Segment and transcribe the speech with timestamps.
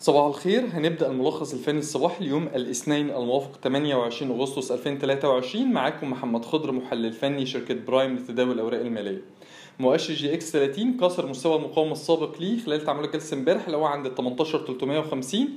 [0.00, 0.64] صباح الخير.
[0.72, 7.46] هنبدأ الملخص الفني الصباحي اليوم الاثنين الموافق 28 أغسطس 2023 معاكم محمد خضر محلل فني
[7.46, 9.22] شركة برايم لتداول الأوراق المالية.
[9.78, 14.06] مؤشر EGX 30 كسر مستوى المقاومة السابق ليه خلال تعاملات جلسة امبارح اللي هو عند
[14.06, 15.48] ال 18350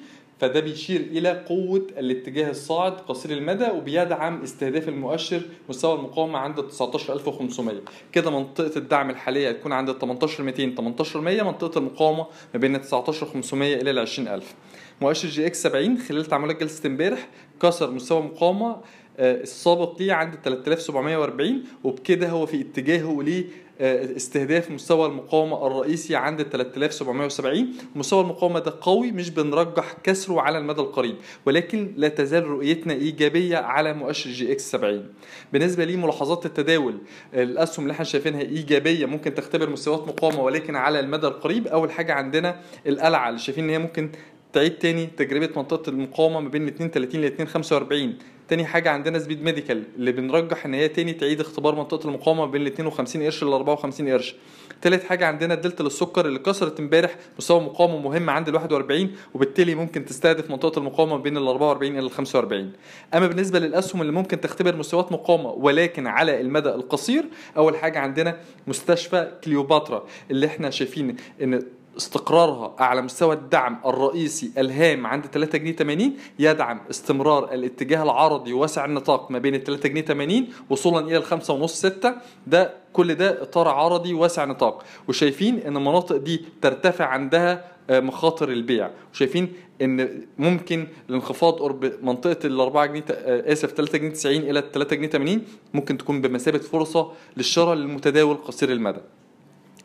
[0.41, 6.67] فده بيشير إلى قوة الاتجاه الصاعد قصير المدى وبيدعم استهداف المؤشر مستوى المقاومة عند ال
[6.67, 7.81] 19500
[8.11, 13.81] كده منطقة الدعم الحالية هتكون عند ال 18200 18100 منطقة المقاومة ما بين ال 19500
[13.81, 14.55] إلى ال 20000
[15.01, 17.27] مؤشر EGX 70 خلال تعاملات جلسة امبارح
[17.61, 18.75] كسر مستوى مقاومة
[19.19, 28.21] السابق ليه عند 3740 وبكده هو في اتجاهه لاستهداف مستوى المقاومة الرئيسي عند 3770 مستوى
[28.21, 33.93] المقاومة ده قوي مش بنرجح كسره على المدى القريب ولكن لا تزال رؤيتنا إيجابية على
[33.93, 35.05] مؤشر EGX 70
[35.53, 36.97] بالنسبة لي ملاحظات التداول
[37.33, 41.67] الأسهم اللي إحنا شايفينها إيجابية ممكن تختبر مستويات مقاومة ولكن على المدى القريب.
[41.67, 44.09] أول حاجة عندنا القلعة اللي شايفين إن هي ممكن
[44.53, 48.17] تعيد تاني تجربة منطقة المقاومة ما بين 32 ل 245
[48.51, 52.61] تاني حاجة عندنا Speed Medical اللي بنرجح إن هي تاني تعيد اختبار منطقة المقاومة بين
[52.61, 54.35] ال 52 قرش ل 54 قرش.
[54.81, 59.75] تالت حاجة عندنا الدلتا للسكر اللي كسرت امبارح مستوى مقاومة مهم عند ال 41 وبالتالي
[59.75, 62.71] ممكن تستهدف منطقة المقاومة بين ال 44 إلى ال 45.
[63.13, 67.25] أما بالنسبة للأسهم اللي ممكن تختبر مستويات مقاومة ولكن على المدى القصير
[67.57, 71.63] أول حاجة عندنا مستشفى كليوباترا اللي إحنا شايفين إن
[71.97, 78.85] استقرارها على مستوى الدعم الرئيسي الهام عند 3 جنيه 80 يدعم استمرار الاتجاه العرضي واسع
[78.85, 82.13] النطاق ما بين ال 3 جنيه 80 وصولا إلى ال 5 ونص 6
[82.47, 84.83] ده كل ده إطار عرضي واسع نطاق.
[85.07, 88.89] وشايفين إن المناطق دي ترتفع عندها مخاطر البيع.
[89.13, 93.03] وشايفين إن ممكن الانخفاض قرب منطقة ال 4 جنيه
[93.51, 95.41] آسف 3 جنيه 90 إلى 3 جنيه 80
[95.73, 98.99] ممكن تكون بمثابة فرصة للشراء للمتداول قصير المدى.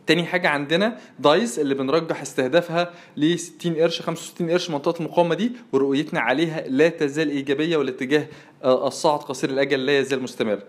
[0.07, 5.53] تاني حاجة عندنا دايس اللي بنرجح استهدافها ل 60 قرش 65 قرش منطقة المقاومة دي
[5.73, 8.27] ورؤيتنا عليها لا تزال إيجابية والاتجاه
[8.65, 10.63] الصاعد قصير الأجل لا يزال مستمر.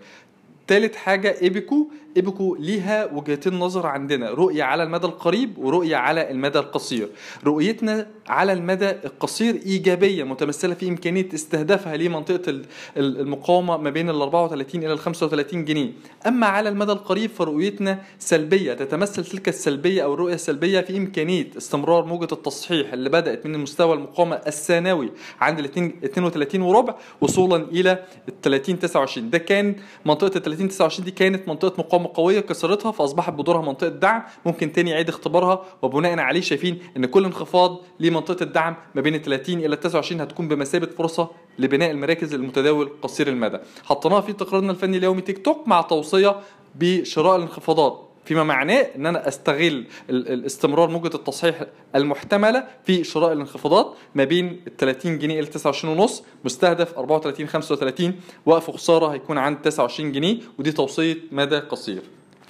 [0.68, 1.88] تالت حاجة إيبيكو.
[2.16, 7.08] إيبيكو ليها وجهتين نظر عندنا رؤية على المدى القريب ورؤية على المدى القصير.
[7.44, 12.62] رؤيتنا على المدى القصير إيجابية متمثلة في إمكانية استهدافها لمنطقة
[12.96, 15.92] المقاومة ما بين ال 34 إلى ال 35 جنيه.
[16.26, 22.04] أما على المدى القريب فرؤيتنا سلبية تتمثل تلك السلبية أو الرؤية السلبية في إمكانية استمرار
[22.04, 25.64] موجة التصحيح اللي بدأت من مستوى المقاومة الثانوي عند ال
[26.04, 29.74] 32 وربع وصولا إلى ال 30 29 ده كان
[30.06, 34.22] منطقة ال 30 29 دي كانت منطقة مقاومة قوية كسرتها فأصبحت بدورها منطقة دعم.
[34.46, 35.64] ممكن تاني يعيد اختبارها.
[35.82, 40.86] وبناء عليه شايفين إن كل انخفاض لمنطقة الدعم ما بين 30 إلى 29 هتكون بمثابة
[40.86, 43.58] فرصة لبناء المراكز المتداول قصير المدى.
[43.84, 46.36] حطيناها في تقريرنا الفني اليومي تيك توك مع توصية
[46.74, 48.07] بشراء الانخفاضات.
[48.28, 51.62] فيما معناه إن أنا أستغل الاستمرار موجة التصحيح
[51.94, 58.14] المحتملة في شراء الانخفاضات ما بين ال 30 جنيه إلى 29 ونص مستهدف 34 35
[58.46, 62.02] وقف خسارة هيكون عند 29 جنيه ودي توصية مدى قصير.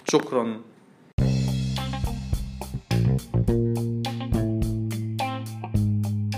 [0.09, 0.61] شكرا.